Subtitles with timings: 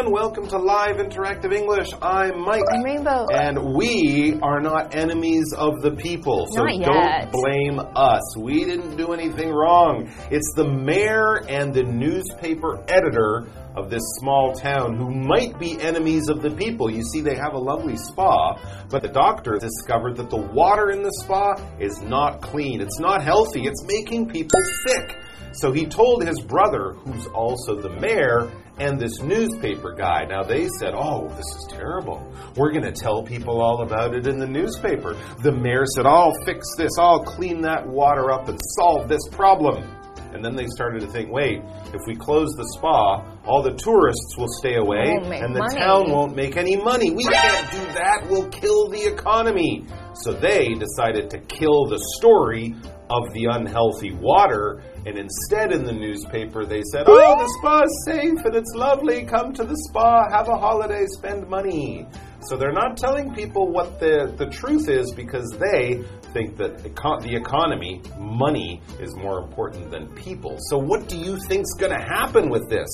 [0.00, 0.22] everyone.
[0.22, 1.88] Welcome to Live Interactive English.
[2.00, 2.62] I'm Mike.
[2.72, 3.26] I'm Rainbow.
[3.32, 6.46] And we are not enemies of the people.
[6.52, 8.36] So don't blame us.
[8.36, 10.10] We didn't do anything wrong.
[10.30, 13.46] It's the mayor and the newspaper editor
[13.76, 16.90] of this small town who might be enemies of the people.
[16.90, 18.58] You see, they have a lovely spa,
[18.88, 22.80] but the doctor discovered that the water in the spa is not clean.
[22.80, 23.66] It's not healthy.
[23.66, 25.16] It's making people sick.
[25.52, 28.50] So he told his brother, who's also the mayor,
[28.80, 30.24] and this newspaper guy.
[30.24, 32.26] Now they said, Oh, this is terrible.
[32.56, 35.16] We're going to tell people all about it in the newspaper.
[35.42, 36.92] The mayor said, I'll fix this.
[36.98, 39.84] I'll clean that water up and solve this problem.
[40.32, 41.60] And then they started to think, wait,
[41.92, 45.76] if we close the spa, all the tourists will stay away and the money.
[45.76, 47.10] town won't make any money.
[47.10, 48.26] We can't do that.
[48.30, 49.86] We'll kill the economy.
[50.22, 52.74] So they decided to kill the story
[53.08, 54.82] of the unhealthy water.
[55.06, 59.24] And instead, in the newspaper, they said, Oh, the spa is safe and it's lovely.
[59.24, 62.06] Come to the spa, have a holiday, spend money.
[62.48, 67.34] So they're not telling people what the, the truth is because they think that the
[67.34, 70.56] economy, money, is more important than people.
[70.68, 72.88] So, what do you think's going to happen with this?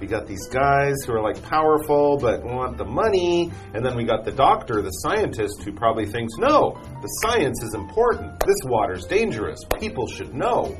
[0.00, 4.04] We got these guys who are like powerful but want the money, and then we
[4.04, 8.38] got the doctor, the scientist, who probably thinks, no, the science is important.
[8.40, 9.60] This water's dangerous.
[9.78, 10.76] People should know.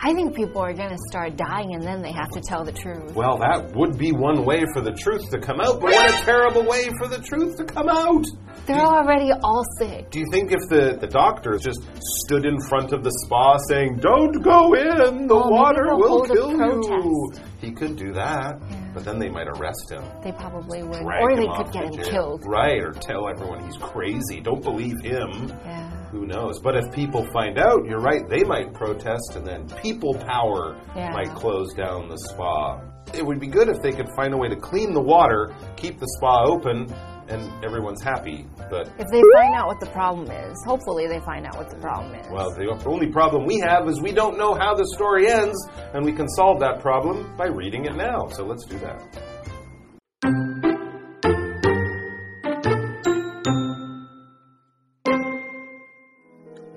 [0.00, 2.70] I think people are going to start dying and then they have to tell the
[2.70, 3.16] truth.
[3.16, 6.24] Well, that would be one way for the truth to come out, but what a
[6.24, 8.24] terrible way for the truth to come out!
[8.66, 10.10] They're already all sick.
[10.10, 11.80] Do you think if the, the doctor just
[12.22, 16.52] stood in front of the spa saying, Don't go in, the Oh, water will kill
[16.52, 17.32] you?
[17.68, 18.58] He could do that,
[18.94, 20.02] but then they might arrest him.
[20.24, 21.02] They probably would.
[21.02, 22.10] Or they could get him jail.
[22.10, 22.44] killed.
[22.46, 24.40] Right, or tell everyone he's crazy.
[24.40, 25.48] Don't believe him.
[25.66, 25.90] Yeah.
[26.10, 26.60] Who knows?
[26.60, 31.12] But if people find out, you're right, they might protest, and then people power Yeah.
[31.12, 32.80] might close down the spa.
[33.12, 35.98] It would be good if they could find a way to clean the water, keep
[36.00, 36.86] the spa open,
[37.28, 38.46] and everyone's happy.
[38.70, 41.76] But If they find out what the problem is, hopefully they find out what the
[41.76, 42.26] problem is.
[42.30, 45.56] Well, the only problem we have is we don't know how the story ends,
[45.92, 48.28] and we can solve that problem by reading it now.
[48.28, 49.02] So let's do that.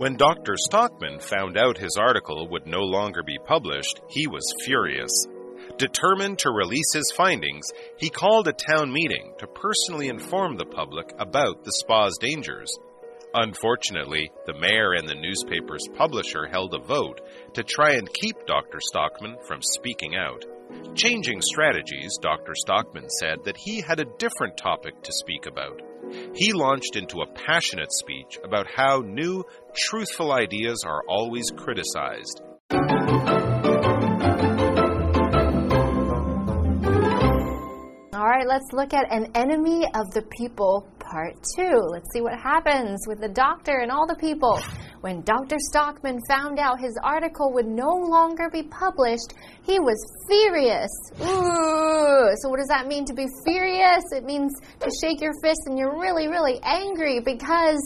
[0.01, 0.55] When Dr.
[0.57, 5.11] Stockman found out his article would no longer be published, he was furious.
[5.77, 7.65] Determined to release his findings,
[7.97, 12.71] he called a town meeting to personally inform the public about the spa's dangers.
[13.33, 17.21] Unfortunately, the mayor and the newspaper's publisher held a vote
[17.53, 18.79] to try and keep Dr.
[18.79, 20.43] Stockman from speaking out.
[20.95, 22.53] Changing strategies, Dr.
[22.55, 25.81] Stockman said that he had a different topic to speak about.
[26.35, 29.45] He launched into a passionate speech about how new,
[29.75, 32.41] truthful ideas are always criticized.
[38.41, 41.63] Right, let's look at An Enemy of the People Part 2.
[41.91, 44.59] Let's see what happens with the doctor and all the people.
[45.01, 45.57] When Dr.
[45.69, 49.97] Stockman found out his article would no longer be published, he was
[50.27, 50.89] furious.
[51.21, 52.33] Ooh.
[52.41, 54.03] So, what does that mean to be furious?
[54.11, 57.81] It means to shake your fist and you're really, really angry because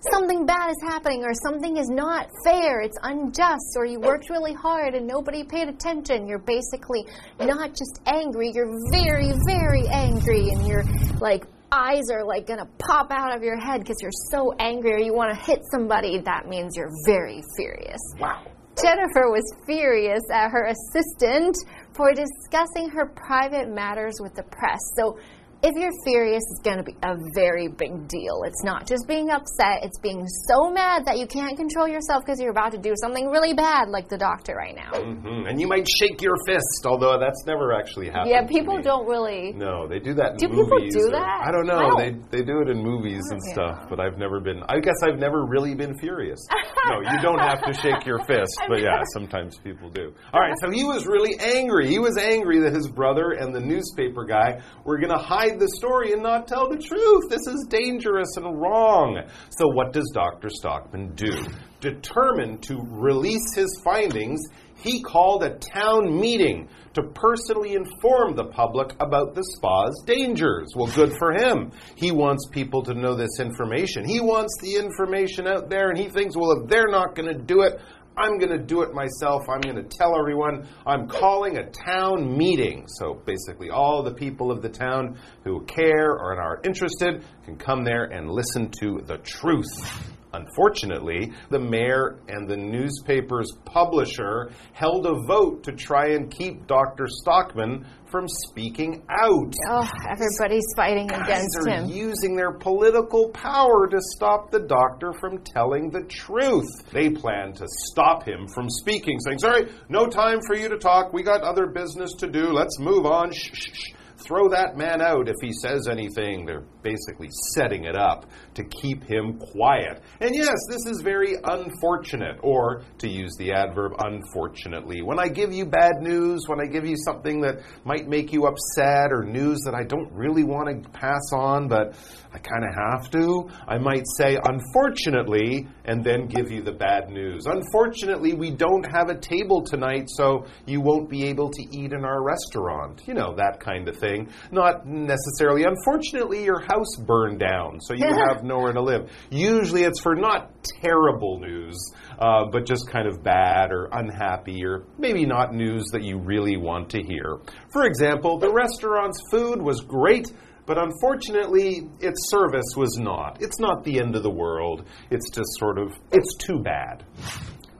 [0.00, 4.52] something bad is happening or something is not fair, it's unjust, or you worked really
[4.52, 6.26] hard and nobody paid attention.
[6.26, 7.06] You're basically
[7.40, 10.84] not just angry, you're very, very angry, and your
[11.20, 14.98] like eyes are like gonna pop out of your head because you're so angry or
[14.98, 16.18] you want to hit somebody.
[16.18, 18.00] That means you're very furious.
[18.18, 18.42] Wow.
[18.80, 21.56] Jennifer was furious at her assistant
[21.94, 24.78] for discussing her private matters with the press.
[24.96, 25.18] So,
[25.60, 28.42] if you're furious, it's going to be a very big deal.
[28.46, 32.38] It's not just being upset, it's being so mad that you can't control yourself because
[32.40, 34.92] you're about to do something really bad, like the doctor right now.
[34.94, 38.30] hmm And you might shake your fist, although that's never actually happened.
[38.30, 39.52] Yeah, people don't really.
[39.52, 41.42] No, they do that in Do people do or- that?
[41.46, 41.96] I don't know.
[41.98, 43.52] I They don't- they do it in movies and Yeah.
[43.54, 44.62] stuff, but I've never been.
[44.68, 46.38] I guess I've never really been furious.
[46.86, 50.12] no, you don't have to shake your fist, but yeah, sometimes people do.
[50.32, 51.88] All right, so he was really angry.
[51.88, 55.68] He was angry that his brother and the newspaper guy were going to hide the
[55.76, 57.30] story and not tell the truth.
[57.30, 59.22] This is dangerous and wrong.
[59.50, 60.48] So what does Dr.
[60.50, 61.46] Stockman do?
[61.80, 64.40] Determined to release his findings,
[64.76, 70.72] he called a town meeting to personally inform the public about the spa's dangers.
[70.74, 71.72] Well, good for him.
[71.94, 74.04] He wants people to know this information.
[74.04, 77.40] He wants the information out there, and he thinks, well, if they're not going to
[77.40, 77.80] do it,
[78.18, 79.48] I'm going to do it myself.
[79.48, 82.86] I'm going to tell everyone I'm calling a town meeting.
[82.88, 87.84] So basically, all the people of the town who care or are interested can come
[87.84, 90.17] there and listen to the truth.
[90.32, 97.06] Unfortunately, the mayor and the newspaper's publisher held a vote to try and keep Dr.
[97.06, 99.54] Stockman from speaking out.
[99.70, 101.88] Oh, everybody's fighting Guys against are him.
[101.88, 106.68] using their political power to stop the doctor from telling the truth.
[106.92, 111.12] They plan to stop him from speaking, saying, Sorry, no time for you to talk.
[111.12, 112.52] We got other business to do.
[112.52, 113.32] Let's move on.
[113.32, 113.92] Shh, shh, shh.
[114.26, 116.44] Throw that man out if he says anything.
[116.44, 120.00] They're basically setting it up to keep him quiet.
[120.20, 125.02] And yes, this is very unfortunate, or to use the adverb unfortunately.
[125.02, 128.46] When I give you bad news, when I give you something that might make you
[128.46, 131.94] upset, or news that I don't really want to pass on, but
[132.32, 137.08] I kind of have to, I might say unfortunately and then give you the bad
[137.08, 137.46] news.
[137.46, 142.04] Unfortunately, we don't have a table tonight, so you won't be able to eat in
[142.04, 143.02] our restaurant.
[143.06, 144.28] You know, that kind of thing.
[144.52, 149.10] Not necessarily, unfortunately, your house burned down, so you have nowhere to live.
[149.30, 151.78] Usually it's for not terrible news,
[152.18, 156.56] uh, but just kind of bad or unhappy or maybe not news that you really
[156.56, 157.38] want to hear.
[157.72, 160.26] For example, the restaurant's food was great.
[160.66, 163.38] But unfortunately, its service was not.
[163.40, 164.84] It's not the end of the world.
[165.10, 167.06] It's just sort of, it's too bad.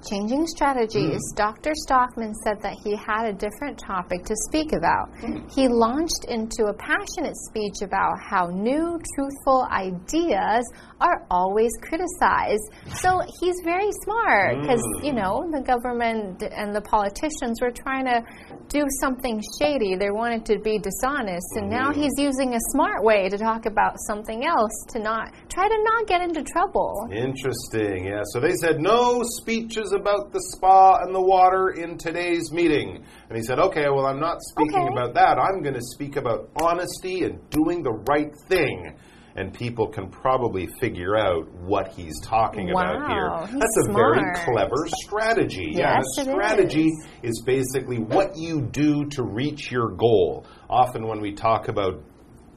[0.07, 1.37] Changing strategies, hmm.
[1.37, 1.73] Dr.
[1.75, 5.11] Stockman said that he had a different topic to speak about.
[5.19, 5.49] Hmm.
[5.51, 10.63] He launched into a passionate speech about how new, truthful ideas
[11.01, 12.63] are always criticized.
[12.95, 15.07] So he's very smart because, hmm.
[15.07, 18.23] you know, the government and the politicians were trying to
[18.69, 19.97] do something shady.
[19.97, 21.57] They wanted to be dishonest.
[21.57, 25.69] And now he's using a smart way to talk about something else to not try
[25.69, 27.09] to not get into trouble.
[27.11, 28.23] Interesting, yeah.
[28.33, 33.05] So they said no speeches about the spa and the water in today's meeting.
[33.29, 34.93] And he said, okay, well, I'm not speaking Okay.
[34.93, 35.39] about that.
[35.39, 38.97] I'm going to speak about honesty and doing the right thing.
[39.37, 43.47] And people can probably figure out what he's talking about Wow, here.
[43.53, 44.75] he's That's a very clever
[45.05, 45.69] strategy.
[45.75, 46.91] yeah, Yes, it strategy
[47.23, 50.45] is basically what you do to reach your goal.
[50.69, 52.03] Often when we talk about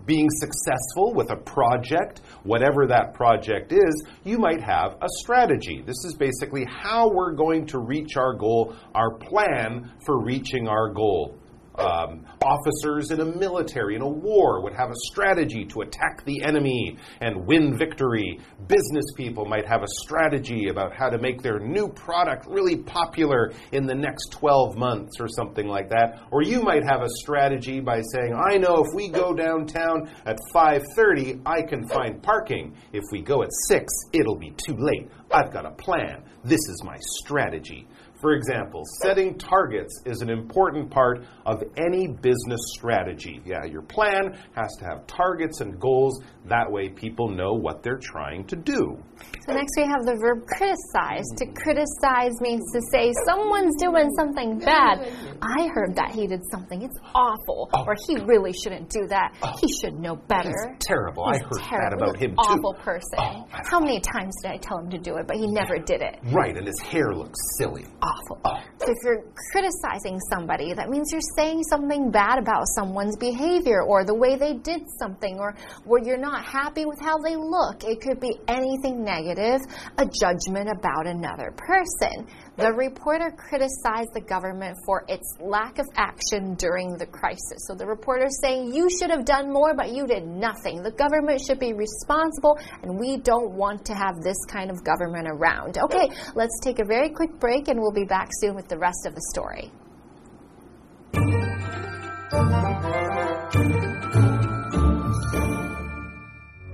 [0.06, 5.82] being successful with a project, whatever that project is, you might have a strategy.
[5.86, 10.94] This is basically how we're going to reach our goal, our plan for reaching our
[10.94, 11.38] goal.
[11.82, 16.44] Um, officers in a military, in a war, would have a strategy to attack the
[16.44, 18.40] enemy and win victory.
[18.68, 23.52] Business people might have a strategy about how to make their new product really popular
[23.72, 26.22] in the next 12 months or something like that.
[26.32, 30.38] Or you might have a strategy by saying, I know if we go downtown at
[30.54, 32.76] 5:30, I can find parking.
[32.94, 35.10] If we go at 6, it'll be too late.
[35.34, 36.24] I've got a plan.
[36.44, 37.88] This is my strategy.
[38.20, 43.42] For example, setting targets is an important part of any business strategy.
[43.46, 46.22] Yeah, your plan has to have targets and goals.
[46.46, 48.96] That way, people know what they're trying to do.
[49.48, 51.26] So next we have the verb criticize.
[51.38, 55.00] To criticize means to say someone's doing something bad.
[55.42, 56.84] I heard that he did something.
[56.84, 57.70] It's awful.
[57.74, 57.86] Oh.
[57.88, 59.34] Or he really shouldn't do that.
[59.42, 59.54] Oh.
[59.62, 60.54] He should know better.
[60.80, 61.26] Terrible.
[61.32, 61.90] He's I heard terrible.
[61.90, 62.62] that about He's him an too.
[62.62, 63.18] awful person.
[63.18, 66.02] Oh, How many times did I tell him to do it, but he never did
[66.02, 66.20] it?
[66.32, 67.86] Right, and his hair looks silly.
[68.02, 68.42] Awful.
[68.46, 68.60] Oh.
[68.80, 74.06] So if you're criticizing somebody, that means you're saying something bad about someone's behavior or
[74.06, 77.84] the way they did something or where you're not happy with how they look.
[77.84, 79.62] It could be anything negative,
[79.98, 82.28] a judgment about another person.
[82.58, 87.66] The reporter criticized the government for its lack of action during the crisis.
[87.66, 90.84] So the reporter is saying you should have done more, but you did nothing.
[90.84, 95.30] The government should be responsible, and we don't want to have this kind of government
[95.30, 95.78] around.
[95.78, 99.06] Okay, let's take a very quick break, and we'll be back soon with the rest
[99.06, 99.72] of the story.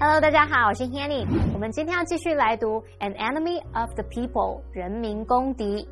[0.10, 1.28] Hello，大家好，我是 Hanny。
[1.54, 5.86] 我们今天要继续来读《An Enemy of the People》人民公敌。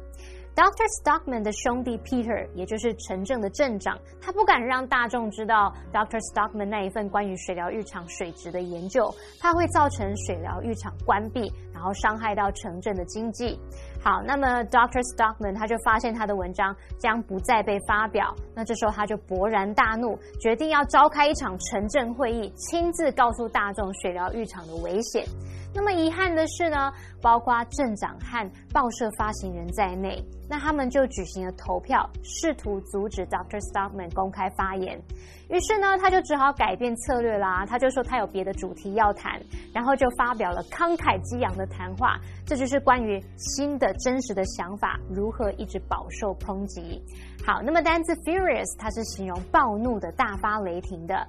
[0.55, 0.87] Dr.
[1.03, 6.17] Stockman 的兄弟 Peter，也就是城镇的镇长，他不敢让大众知道 Dr.
[6.31, 13.59] Stockman 那一份关于水疗浴场水质的研究，怕会造成水疗浴场关闭，然后伤害到城镇的经济。
[14.05, 25.25] 好，那么 Doctor Stockman 他就发现他的文章将不再被发表，那这时候他就勃然大怒，决定要召开一场城镇会议，亲自告诉大众水疗浴场的危险。
[25.73, 35.01] 那么遗憾的是呢，包括镇长和报社发行人在内，那他们就举行了投票，试图阻止 Doctor Stockman 公开发言。
[35.49, 37.65] 于是呢，他就只好改变策略啦。
[37.65, 39.39] 他就说他有别的主题要谈，
[39.73, 42.19] 然后就发表了慷慨激昂的谈话。
[42.45, 47.01] 这就是关于新的真实的想法如何一直饱受抨击。
[47.45, 51.27] 好，那么单字 furious 它是形容暴怒的、大发雷霆的。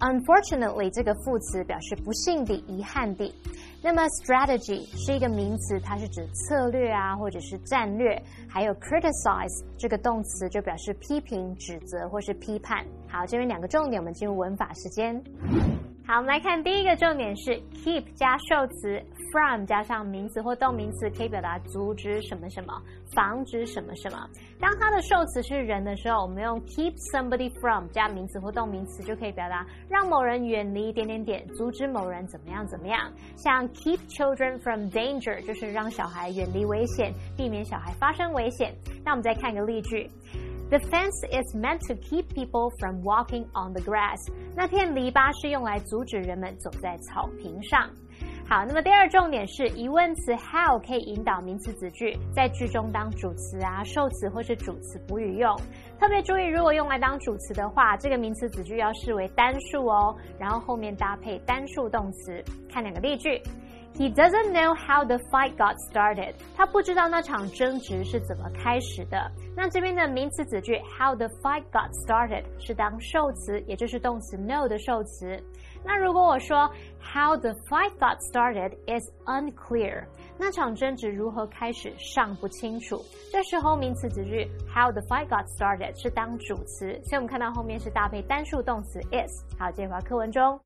[0.00, 3.32] Unfortunately 这个副词表示不幸的、遗憾的。
[3.84, 8.18] 那么 strategy 是一个名词，它是指策略啊，或者是战略。
[8.48, 12.82] 还有 criticize 这个动词就表示批评、指责或是批判。
[13.06, 15.22] 好，这边两个重点，我们进入文法时间。
[16.16, 19.02] 我们来看第一个重点是 keep 加受词
[19.32, 22.72] from 加上名词或动名词，可以表达阻止什么什么，
[23.12, 24.24] 防止什么什么。
[24.60, 33.12] 当它的受词是人的时候，我们用 keep somebody from 加名词或动名词，就可以表达让某人远离点点点，阻止某人怎么样怎么样。
[33.36, 38.72] 像 keep children from danger 就是让小孩远离危险，避免小孩发生危险。
[39.04, 40.08] 那我们再看一个例句。
[40.74, 44.18] The fence is meant to keep people from walking on the grass。
[44.56, 47.88] 那片篱笆是用来阻止人们走在草坪上。
[48.48, 55.56] 好，那么第二重点是疑问词 how 可以引导名词子句在句中当主词啊、受词或是主词补语用。
[56.00, 62.42] 特别注意，如果用来当主词的话，这个名词子句要视为单数哦，然后后面搭配单数动词。
[62.68, 63.40] 看两个例句。
[63.96, 66.34] He doesn't know how the fight got started。
[66.56, 69.30] 他不知道那场争执是怎么开始的。
[69.56, 75.40] 那这边的名词子句 how the fight got started 是当受词，也就是动词 know 的受词。
[75.84, 76.68] 那如果我说
[77.00, 80.04] how the fight got started is unclear，
[80.36, 82.96] 那场争执如何开始尚不清楚。
[83.30, 89.30] 这时候名词子句 how the fight got started 是当主词，所以我们看到后面是搭配单数动词 is。
[89.56, 90.58] 好，接回课文中。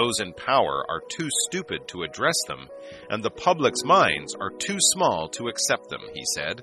[0.00, 2.70] Those in power are too stupid to address them,
[3.10, 6.62] and the public's minds are too small to accept them, he said.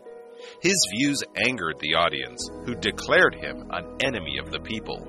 [0.59, 5.05] His views angered the audience, who declared him an enemy of the people.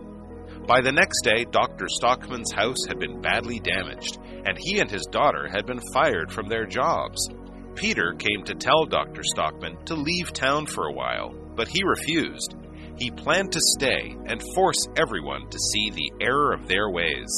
[0.67, 1.87] By the next day, Dr.
[1.89, 6.49] Stockman's house had been badly damaged, and he and his daughter had been fired from
[6.49, 7.31] their jobs.
[7.77, 9.23] Peter came to tell Dr.
[9.23, 12.57] Stockman to leave town for a while, but he refused.
[12.99, 17.31] He planned to stay and force everyone to see the error of their ways.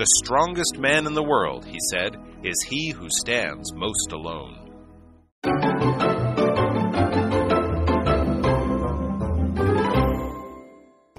[0.00, 4.56] The strongest man in the world, he said, is he who stands most alone.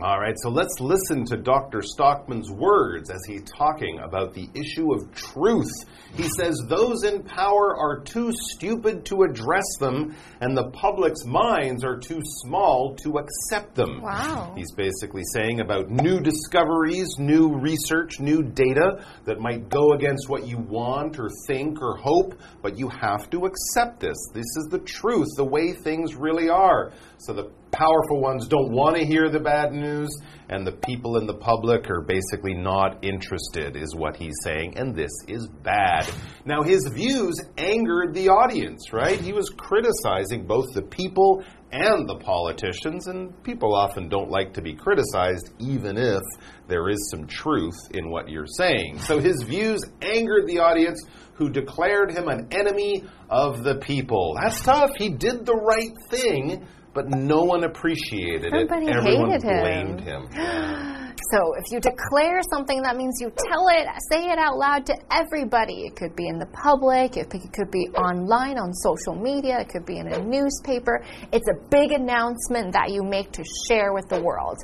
[0.03, 1.83] All right, so let's listen to Dr.
[1.83, 5.69] Stockman's words as he's talking about the issue of truth.
[6.15, 11.83] He says those in power are too stupid to address them, and the public's minds
[11.83, 14.01] are too small to accept them.
[14.01, 14.55] Wow.
[14.57, 20.47] He's basically saying about new discoveries, new research, new data that might go against what
[20.47, 24.17] you want or think or hope, but you have to accept this.
[24.33, 26.91] This is the truth, the way things really are.
[27.19, 30.09] So the powerful ones don't want to hear the bad news,
[30.49, 34.95] and the people in the public are basically not interested, is what he's saying, and
[34.95, 36.07] this is bad.
[36.45, 39.19] Now, his views angered the audience, right?
[39.19, 44.61] He was criticizing both the people and the politicians, and people often don't like to
[44.61, 46.21] be criticized, even if
[46.67, 48.99] there is some truth in what you're saying.
[48.99, 51.01] So his views angered the audience,
[51.35, 54.35] who declared him an enemy of the people.
[54.39, 54.91] That's tough.
[54.95, 58.95] He did the right thing but no one appreciated Everybody it.
[58.95, 59.59] Everyone hated him.
[59.61, 60.27] blamed him.
[61.31, 64.95] So if you declare something, that means you tell it, say it out loud to
[65.11, 65.85] everybody.
[65.85, 69.85] It could be in the public, it could be online on social media, it could
[69.85, 71.01] be in a newspaper.
[71.31, 74.57] It's a big announcement that you make to share with the world.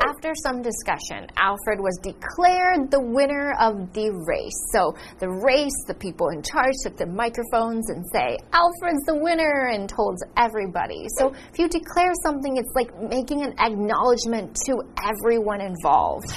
[0.00, 4.58] After some discussion, Alfred was declared the winner of the race.
[4.72, 9.70] So, the race, the people in charge took the microphones and say, Alfred's the winner,
[9.72, 11.06] and told everybody.
[11.18, 16.34] So, if you declare something, it's like making an acknowledgement to everyone involved.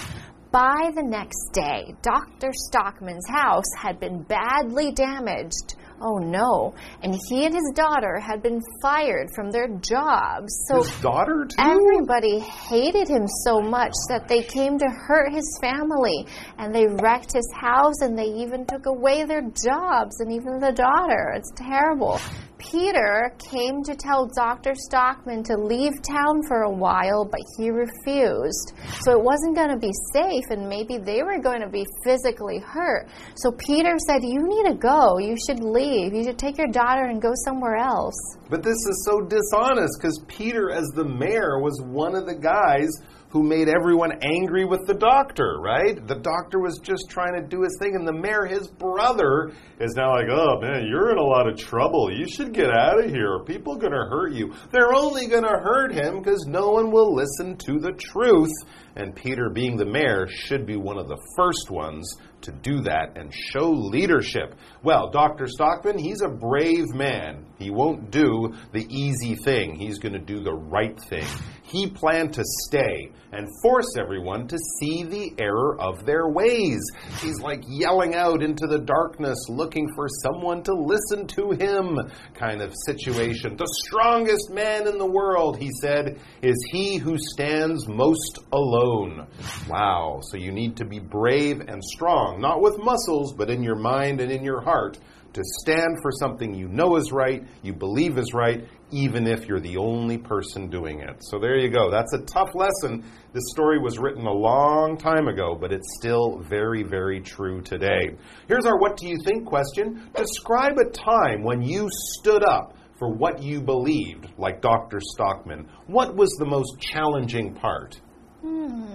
[0.52, 2.52] By the next day, Dr.
[2.54, 6.74] Stockman's house had been badly damaged Oh no.
[7.02, 10.66] And he and his daughter had been fired from their jobs.
[10.68, 11.56] So his daughter too?
[11.58, 17.34] Everybody hated him so much that they came to hurt his family and they wrecked
[17.34, 21.34] his house and they even took away their jobs and even the daughter.
[21.36, 22.20] It's terrible.
[22.58, 24.74] Peter came to tell Dr.
[24.76, 28.74] Stockman to leave town for a while, but he refused.
[29.02, 32.60] So it wasn't going to be safe, and maybe they were going to be physically
[32.60, 33.08] hurt.
[33.36, 35.18] So Peter said, You need to go.
[35.18, 36.14] You should leave.
[36.14, 38.16] You should take your daughter and go somewhere else.
[38.50, 42.90] But this is so dishonest because Peter, as the mayor, was one of the guys
[43.36, 46.08] who made everyone angry with the doctor, right?
[46.08, 49.94] The doctor was just trying to do his thing, and the mayor, his brother, is
[49.94, 52.10] now like, oh man, you're in a lot of trouble.
[52.10, 53.39] You should get out of here.
[53.46, 54.54] People are going to hurt you.
[54.72, 58.54] They're only going to hurt him because no one will listen to the truth.
[58.96, 62.10] And Peter, being the mayor, should be one of the first ones
[62.46, 64.56] to do that and show leadership.
[64.84, 65.48] Well, Dr.
[65.48, 67.46] Stockman, he's a brave man.
[67.58, 71.27] He won't do the easy thing, he's going to do the right thing.
[71.63, 76.82] He planned to stay and force everyone to see the error of their ways.
[77.22, 82.00] He's like yelling out into the darkness, looking for someone to listen to him,
[82.34, 83.58] kind of situation.
[83.58, 89.27] The strongest man in the world, he said, is he who stands most alone.
[89.70, 93.75] Wow, so you need to be brave and strong, not with muscles, but in your
[93.75, 94.98] mind and in your heart
[95.36, 99.60] to stand for something you know is right, you believe is right, even if you're
[99.60, 101.18] the only person doing it.
[101.20, 101.92] So there you go.
[101.92, 103.04] That's a tough lesson.
[103.34, 108.15] This story was written a long time ago, but it's still very, very true today.
[108.48, 113.13] Here's our What Do You Think question Describe a time when you stood up for
[113.13, 115.00] what you believed, like Dr.
[115.01, 115.68] Stockman.
[115.88, 118.00] What was the most challenging part?
[118.42, 118.86] Hmm.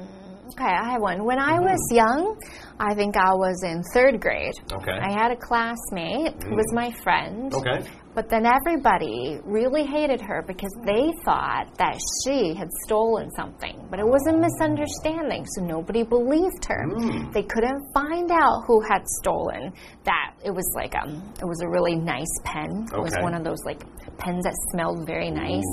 [0.53, 1.25] Okay, I have one.
[1.25, 1.65] When I mm-hmm.
[1.65, 2.39] was young,
[2.79, 4.55] I think I was in third grade.
[4.73, 4.93] Okay.
[4.93, 6.75] I had a classmate who was mm.
[6.75, 7.53] my friend.
[7.55, 7.87] Okay.
[8.15, 13.87] But then everybody really hated her because they thought that she had stolen something.
[13.89, 16.87] But it was a misunderstanding, so nobody believed her.
[16.89, 17.33] Mm.
[17.33, 19.73] They couldn't find out who had stolen
[20.05, 20.35] that.
[20.45, 22.87] It was like um it was a really nice pen.
[22.89, 22.99] Okay.
[22.99, 23.81] It was one of those like
[24.19, 25.65] pens that smelled very nice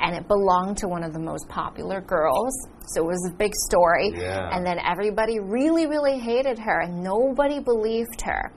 [0.00, 2.52] and it belonged to one of the most popular girls.
[2.88, 4.12] So it was a big story.
[4.14, 4.50] Yeah.
[4.52, 8.52] And then everybody really, really hated her and nobody believed her.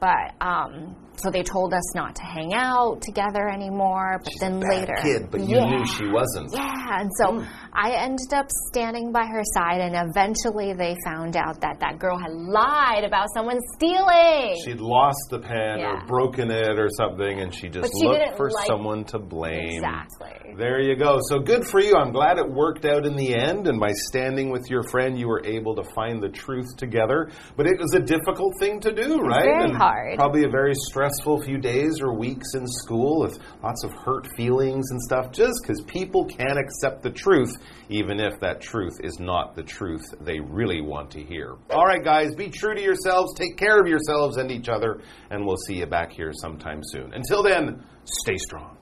[0.00, 4.20] But um, so they told us not to hang out together anymore.
[4.22, 6.50] But then Bad later, kid, but you yeah, knew she wasn't.
[6.52, 7.00] yeah.
[7.00, 7.44] And so hmm.
[7.72, 12.18] I ended up standing by her side, and eventually they found out that that girl
[12.18, 14.56] had lied about someone stealing.
[14.64, 18.50] She'd lost the pen or broken it or something, and she just she looked for
[18.50, 19.82] like- someone to blame.
[19.82, 20.54] exactly.
[20.56, 21.18] There you go.
[21.28, 21.94] So good for you.
[21.94, 23.68] I'm glad it worked out in the end.
[23.68, 27.30] And by standing with your friend, you were able to find the truth together.
[27.56, 29.44] But it was a difficult thing to do, right?
[29.44, 30.16] very And hard.
[30.16, 31.07] Probably a very stressful
[31.42, 35.80] few days or weeks in school with lots of hurt feelings and stuff, just because
[35.82, 37.52] people can't accept the truth,
[37.88, 41.56] even if that truth is not the truth they really want to hear.
[41.70, 45.46] All right, guys, be true to yourselves, take care of yourselves and each other, and
[45.46, 47.12] we'll see you back here sometime soon.
[47.12, 48.76] Until then, stay strong.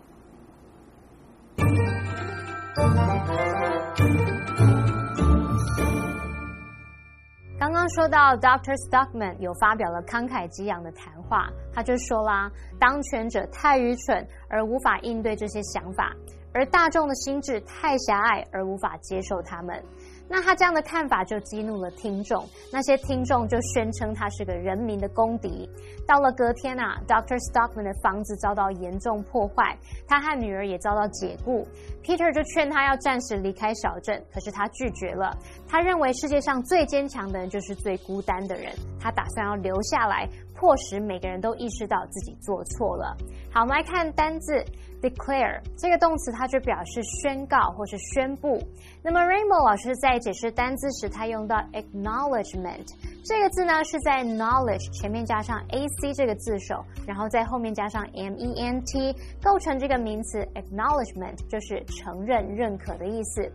[7.59, 8.77] 刚刚说到 Dr.
[8.77, 16.15] Stockman 有发表了慷慨激昂的谈话，他就说啦，当权者太愚蠢而无法应对这些想法，
[16.53, 19.83] 而大众的心智太狭隘而无法接受他们。
[20.29, 25.69] 那他这样的看法就激怒了听众，那些听众就宣称他是个人民的公敌。
[26.07, 27.37] 到了隔天啊，Dr.
[27.51, 31.67] Stockman 的房子遭到严重破坏，他和女儿也遭到解雇。
[32.03, 35.37] Peter 就劝他要暂时离开小镇，可是他拒绝了。
[35.69, 43.17] 他认为世界上最坚强的人就是最孤单的人，他打算要留下来，迫使每个人都意识到自己做错了。
[43.53, 44.65] 好，我们来看单字
[45.11, 48.59] declare 这个动词，它就表示宣告或是宣布。
[49.03, 52.87] 那么 Rainbow 老师在解释单字时，他用到 acknowledgement
[53.25, 63.51] 这个字呢，是在 knowledge 前面加上 ac 这个字首，然后在后面加上 ment，构成这个名词 acknowledgement 就是承认、认可的意思。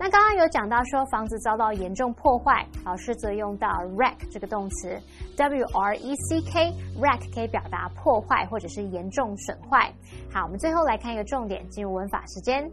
[0.00, 4.98] 那刚刚有讲到说房子遭到严重破坏，老师则用到 wreck 这个动词
[5.36, 9.92] ，w r e c k wreck 可以表达破坏或者是严重损坏。
[10.32, 12.66] 好，我们最后来看一个重点，进入文法时间。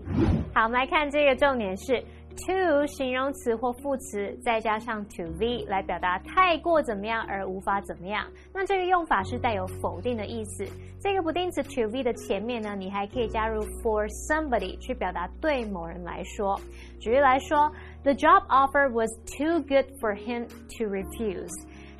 [0.56, 2.02] 好，我们来看这个重点是
[2.47, 8.27] to 形容词或副词，再加上 to v 来表达太过怎么样而无法怎么样。
[8.55, 10.66] 那这个用法是带有否定的意思。
[11.01, 16.59] 这个不定词 to v 的前面呢，你还可以加入 for somebody 去表达对某人来说。
[16.99, 17.71] 举例来说，
[18.03, 21.53] The job offer was too good for him to refuse。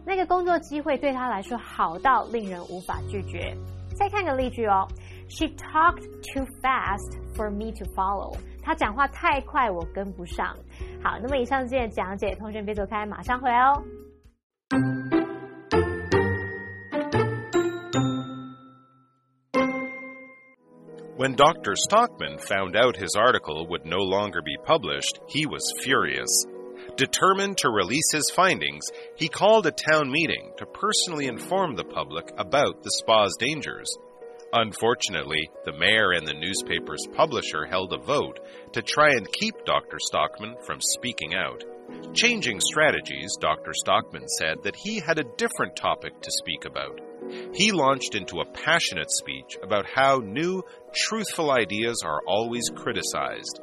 [0.05, 3.55] 那个工作机会对他来说好到令人无法拒绝。
[3.95, 4.89] 再看个例句哦，
[5.29, 8.37] She talked too fast for me to follow。
[8.67, 10.57] 她讲话太快，我跟不上。
[11.03, 13.83] 好，那么以上是今天的讲解，同学别走开，马上回来哦。
[21.19, 21.77] When Dr.
[21.77, 26.29] Stockman found out his article would no longer be published, he was furious.
[26.97, 28.83] Determined to release his findings,
[29.17, 33.87] he called a town meeting to personally inform the public about the spa's dangers.
[34.54, 38.40] Unfortunately, the mayor and the newspaper's publisher held a vote
[38.72, 39.98] to try and keep Dr.
[40.00, 41.64] Stockman from speaking out.
[42.14, 43.72] Changing strategies, Dr.
[43.74, 47.00] Stockman said that he had a different topic to speak about.
[47.54, 50.64] He launched into a passionate speech about how new,
[50.96, 53.60] truthful ideas are always criticized.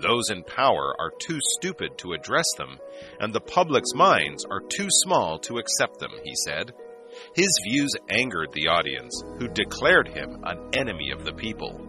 [0.00, 2.78] Those in power are too stupid to address them,
[3.18, 6.72] and the public's minds are too small to accept them, he said.
[7.34, 11.84] His views angered the audience, who declared him an enemy of the people.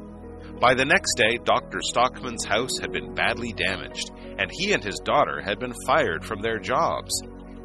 [0.60, 1.80] By the next day, Dr.
[1.82, 6.42] Stockman's house had been badly damaged, and he and his daughter had been fired from
[6.42, 7.12] their jobs.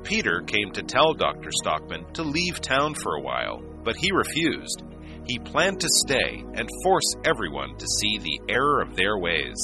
[0.05, 1.51] Peter came to tell Dr.
[1.51, 4.85] Stockman to leave town for a while, but he refused.
[5.27, 9.57] He planned to stay and force everyone to see the error of their ways.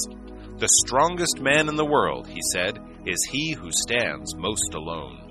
[0.56, 5.29] The strongest man in the world, he said, is he who stands most alone.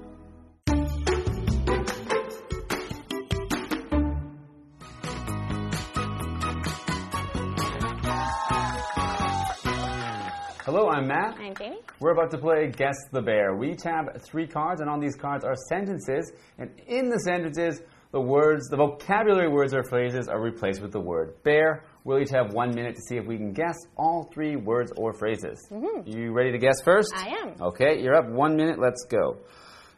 [10.72, 11.36] Hello, I'm Matt.
[11.40, 11.80] I'm Jamie.
[12.00, 13.56] We're about to play Guess the Bear.
[13.56, 18.22] We have three cards, and on these cards are sentences, and in the sentences, the
[18.22, 21.86] words, the vocabulary words or phrases are replaced with the word bear.
[22.04, 25.12] We'll each have one minute to see if we can guess all three words or
[25.12, 25.68] phrases.
[25.72, 26.08] Mm-hmm.
[26.08, 27.12] You ready to guess first?
[27.16, 27.56] I am.
[27.60, 28.78] Okay, you're up one minute.
[28.80, 29.40] Let's go.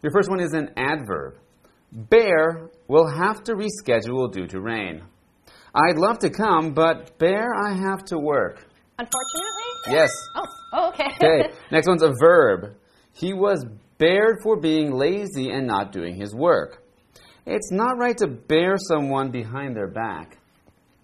[0.02, 1.36] Your first one is an adverb.
[1.92, 5.04] Bear will have to reschedule due to rain.
[5.76, 8.66] I'd love to come, but Bear, I have to work.
[8.98, 9.61] Unfortunately?
[9.88, 10.10] Yes.
[10.36, 11.08] Oh, oh okay.
[11.16, 12.76] Okay, next one's a verb.
[13.14, 13.66] He was
[13.98, 16.84] bared for being lazy and not doing his work.
[17.46, 20.38] It's not right to bear someone behind their back.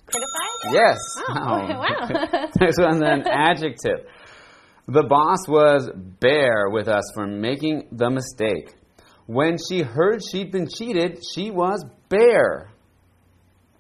[0.06, 0.74] Criticize?
[0.74, 0.98] Yes.
[1.30, 2.50] Oh, oh, okay, wow.
[2.60, 4.08] next one's an adjective.
[4.88, 8.74] The boss was bare with us for making the mistake.
[9.26, 12.72] When she heard she'd been cheated, she was bare.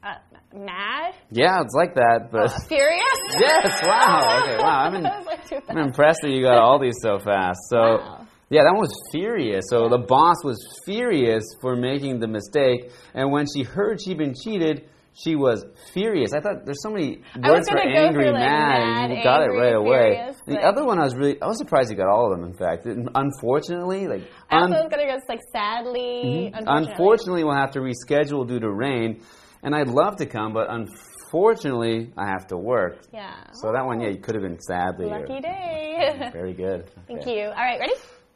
[0.04, 0.16] Uh,
[0.54, 1.14] mad?
[1.32, 3.20] Yeah, it's like that, but Furious?
[3.40, 4.42] yes, wow.
[4.44, 4.80] Okay, wow.
[4.86, 7.60] I'm, in, like I'm impressed that you got all these so fast.
[7.70, 8.28] So, Wow.
[8.50, 9.66] yeah, that one was furious.
[9.70, 14.34] So the boss was furious for making the mistake, and when she heard she'd been
[14.36, 16.32] cheated, she was furious.
[16.32, 19.48] I thought there's so many words for angry, like, mad, mad, and you got it
[19.50, 20.14] right away.
[20.14, 22.48] furious, the other one, I was really, I was surprised you got all of them.
[22.48, 26.52] In fact, unfortunately, like I un- was gonna go like sadly.
[26.54, 26.64] Mm-hmm.
[26.68, 29.22] unfortunately, we'll have to reschedule due to rain,
[29.68, 33.00] and I'd love to come, but unfortunately, I have to work.
[33.14, 33.34] Yeah.
[33.52, 35.08] So that one, yeah, you could have been sadly.
[35.08, 36.30] Lucky day.
[36.32, 36.90] Very good.
[37.06, 37.42] Thank Okay.
[37.42, 37.46] you.
[37.48, 37.94] All right, ready?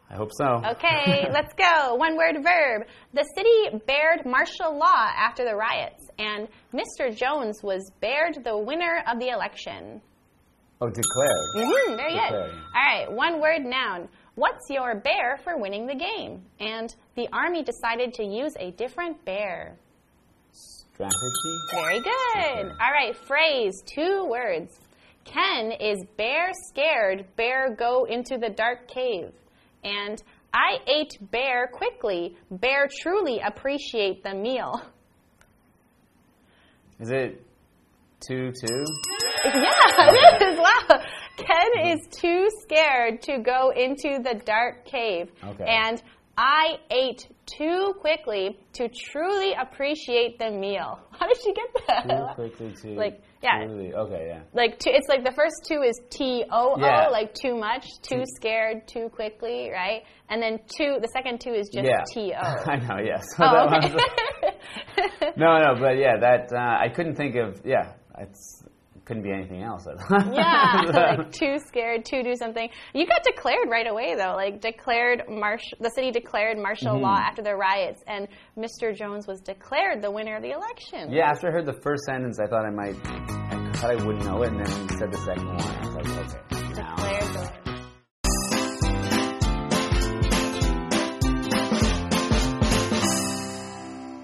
[0.10, 0.62] I hope so.
[0.72, 1.96] Okay, let's go.
[1.96, 2.82] One word verb.
[3.14, 7.16] The city bared martial law after the riots, and Mr.
[7.16, 10.02] Jones was bared the winner of the election.
[10.82, 11.48] Oh, declared.
[11.56, 12.22] Mhm, very good.
[12.24, 12.52] Declared.
[12.52, 14.10] All right, one word noun.
[14.36, 16.44] What's your bear for winning the game?
[16.60, 19.78] And the army decided to use a different bear.
[20.94, 21.58] Strategy.
[21.72, 22.72] Very good.
[22.80, 24.80] All right, phrase, two words.
[25.26, 29.32] Ken is bear scared, bear go into the dark cave.
[29.84, 30.22] And
[30.54, 34.82] I ate bear quickly, bear truly appreciate the meal.
[37.00, 37.44] Is it
[38.20, 38.86] two two?
[39.44, 40.60] Yeah, it is.
[40.60, 41.02] Wow.
[41.38, 45.32] Ken is too scared to go into the dark cave.
[45.44, 45.66] Okay.
[45.68, 46.02] And
[46.44, 51.00] I ate too quickly to truly appreciate the meal.
[51.12, 52.10] How did she get that?
[52.10, 53.64] Too quickly to Like, yeah.
[53.66, 54.42] truly- Okay, yeah.
[54.52, 57.10] Like two, it's like the first two is T O O, Yeah.
[57.10, 60.02] like too much, too scared, too quickly, right?
[60.30, 62.02] And then two, the second two is just yeah.
[62.12, 62.42] T O.
[62.66, 62.98] I know.
[63.06, 63.24] Yes.
[63.38, 63.94] Oh, okay.
[63.94, 67.62] was- no, no, but yeah, that uh, I couldn't think of.
[67.64, 68.64] Yeah, it's
[69.06, 69.86] couldn't be anything else.
[70.32, 70.82] yeah,
[71.18, 72.70] like too scared to do something.
[72.94, 75.78] You got declared right away though, like declared martial.
[75.80, 77.30] The city declared martial law Mm-hmm.
[77.30, 78.96] after the riots, and Mr.
[78.96, 81.12] Jones was declared the winner of the election.
[81.12, 82.96] yeah, after I heard the first sentence, I thought I might.
[83.06, 85.80] I thought I wouldn't know it, and then when you said the second one, I
[85.80, 86.96] was like, okay, now.
[86.96, 87.71] Declared the winner.